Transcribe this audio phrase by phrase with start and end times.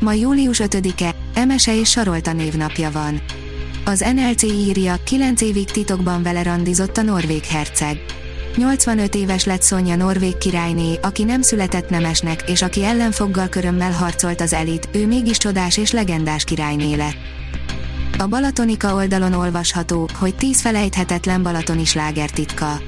[0.00, 3.20] Ma július 5-e, Emese és Sarolta névnapja van.
[3.84, 8.04] Az NLC írja, 9 évig titokban vele randizott a norvég herceg.
[8.56, 14.40] 85 éves lett Sonja norvég királyné, aki nem született nemesnek, és aki ellenfoggal körömmel harcolt
[14.40, 17.16] az elit, ő mégis csodás és legendás királyné lett.
[18.18, 22.80] A Balatonika oldalon olvasható, hogy 10 felejthetetlen balatoni sláger titka.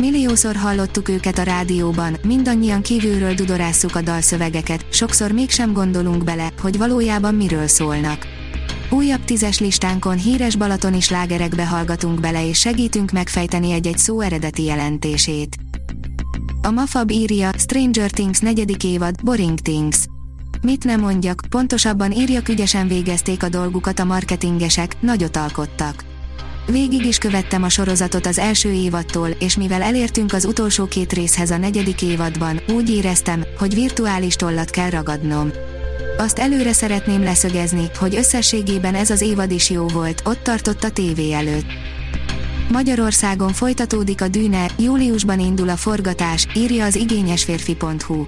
[0.00, 6.78] Milliószor hallottuk őket a rádióban, mindannyian kívülről dudorásszuk a dalszövegeket, sokszor mégsem gondolunk bele, hogy
[6.78, 8.26] valójában miről szólnak.
[8.90, 15.56] Újabb tízes listánkon híres balatoni slágerekbe hallgatunk bele és segítünk megfejteni egy-egy szó eredeti jelentését.
[16.62, 19.96] A Mafab írja, Stranger Things negyedik évad, Boring Things.
[20.62, 26.09] Mit nem mondjak, pontosabban írja ügyesen végezték a dolgukat a marketingesek, nagyot alkottak.
[26.70, 31.50] Végig is követtem a sorozatot az első évattól, és mivel elértünk az utolsó két részhez
[31.50, 35.50] a negyedik évadban, úgy éreztem, hogy virtuális tollat kell ragadnom.
[36.18, 40.90] Azt előre szeretném leszögezni, hogy összességében ez az évad is jó volt, ott tartott a
[40.90, 41.66] tévé előtt.
[42.72, 48.24] Magyarországon folytatódik a dűne, júliusban indul a forgatás, írja az igényesférfi.hu.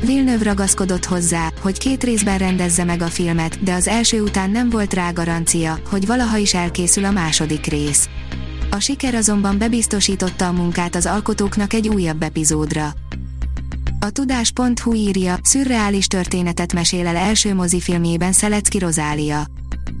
[0.00, 4.70] Villeneuve ragaszkodott hozzá, hogy két részben rendezze meg a filmet, de az első után nem
[4.70, 8.08] volt rá garancia, hogy valaha is elkészül a második rész.
[8.70, 12.92] A siker azonban bebiztosította a munkát az alkotóknak egy újabb epizódra.
[14.00, 19.46] A tudás.hu írja, szürreális történetet mesél el első mozifilmjében Szelecki Rozália.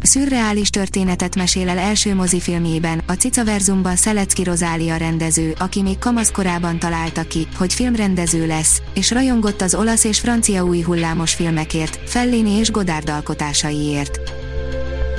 [0.00, 7.22] Szürreális történetet mesél el első mozifilmjében, a Cicaverzumban Szelecki Rozália rendező, aki még kamaszkorában találta
[7.22, 12.70] ki, hogy filmrendező lesz, és rajongott az olasz és francia új hullámos filmekért, Fellini és
[12.70, 14.20] Godard alkotásaiért.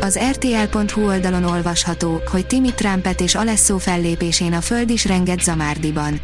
[0.02, 6.20] Az RTL.hu oldalon olvasható, hogy Timmy Trumpet és Alesso fellépésén a föld is renget Zamárdiban.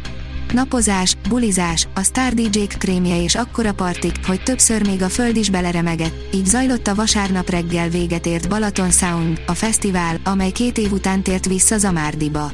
[0.52, 5.50] Napozás, bulizás, a Star dj krémje és akkora partik, hogy többször még a föld is
[5.50, 10.92] beleremegett, így zajlott a vasárnap reggel véget ért Balaton Sound, a fesztivál, amely két év
[10.92, 12.52] után tért vissza Zamárdiba.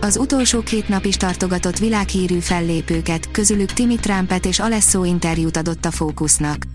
[0.00, 5.84] Az utolsó két nap is tartogatott világhírű fellépőket, közülük Timmy Trumpet és Alesso interjút adott
[5.84, 6.66] a fókusznak.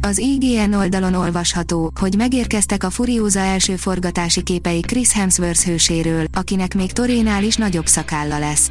[0.00, 6.74] Az IGN oldalon olvasható, hogy megérkeztek a Furiosa első forgatási képei Chris Hemsworth hőséről, akinek
[6.74, 8.70] még Torénál is nagyobb szakálla lesz.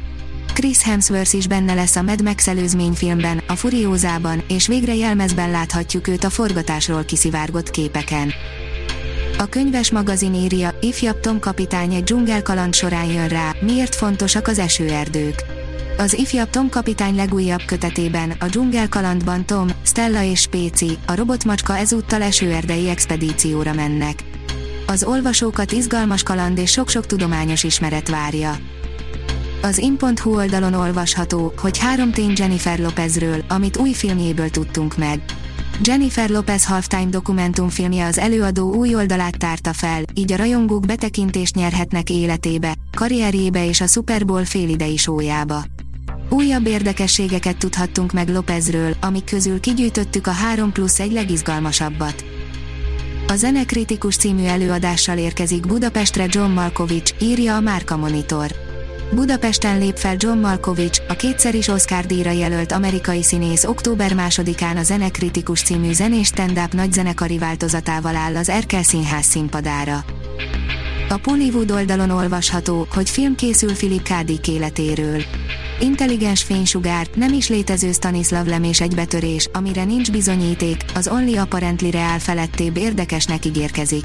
[0.54, 2.48] Chris Hemsworth is benne lesz a Mad Max
[2.94, 8.32] filmben, a Furiózában, és végre jelmezben láthatjuk őt a forgatásról kiszivárgott képeken.
[9.38, 14.58] A könyves magazin írja, ifjabb Tom kapitány egy dzsungelkaland során jön rá, miért fontosak az
[14.58, 15.44] esőerdők.
[15.98, 22.22] Az ifjabb Tom kapitány legújabb kötetében, a dzsungelkalandban Tom, Stella és Spéci, a robotmacska ezúttal
[22.22, 24.24] esőerdei expedícióra mennek.
[24.86, 28.56] Az olvasókat izgalmas kaland és sok-sok tudományos ismeret várja.
[29.62, 35.20] Az in.hu oldalon olvasható, hogy három tény Jennifer Lopezről, amit új filmjéből tudtunk meg.
[35.82, 42.10] Jennifer Lopez Halftime dokumentumfilmje az előadó új oldalát tárta fel, így a rajongók betekintést nyerhetnek
[42.10, 45.64] életébe, karrierjébe és a Super Bowl félidei sójába.
[46.28, 52.24] Újabb érdekességeket tudhattunk meg Lopezről, amik közül kigyűjtöttük a 3 plusz egy legizgalmasabbat.
[53.28, 58.69] A Zenekritikus című előadással érkezik Budapestre John Malkovich, írja a Márka Monitor.
[59.12, 64.76] Budapesten lép fel John Malkovich, a kétszer is Oscar díjra jelölt amerikai színész október 2-án
[64.76, 70.04] a Zenekritikus című zenés stand-up nagyzenekari változatával áll az Erkel Színház színpadára.
[71.08, 74.24] A Pollywood oldalon olvasható, hogy film készül Philip K.
[74.24, 75.22] Dick életéről.
[75.80, 81.36] Intelligens fénysugár, nem is létező Stanislav lem és egy betörés, amire nincs bizonyíték, az Only
[81.36, 84.04] Apparently Real felettébb érdekesnek ígérkezik.